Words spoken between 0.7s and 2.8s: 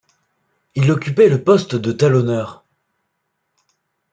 Il occupait le poste de talonneur.